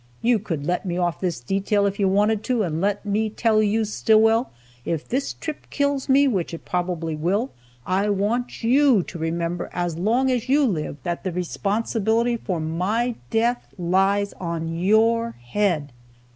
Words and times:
You 0.23 0.39
could 0.39 0.65
let 0.65 0.83
me 0.83 0.97
off 0.97 1.21
this 1.21 1.39
detail, 1.41 1.85
if 1.85 1.99
you 1.99 2.07
wanted 2.07 2.41
to, 2.45 2.63
and 2.63 2.81
let 2.81 3.05
me 3.05 3.29
tell 3.29 3.61
you, 3.61 3.85
Stillwell, 3.85 4.49
if 4.83 5.07
this 5.07 5.31
trip 5.33 5.67
kills 5.69 6.09
me, 6.09 6.27
which 6.27 6.55
it 6.55 6.65
probably 6.65 7.15
will, 7.15 7.51
I 7.85 8.09
want 8.09 8.63
you 8.63 9.03
to 9.03 9.19
remember, 9.19 9.69
as 9.71 9.99
long 9.99 10.31
as 10.31 10.49
you 10.49 10.65
live, 10.65 10.97
that 11.03 11.23
the 11.23 11.31
responsibility 11.31 12.35
for 12.35 12.59
my 12.59 13.13
death 13.29 13.67
lies 13.77 14.33
on 14.39 14.73
your 14.73 15.33
head!" 15.39 15.91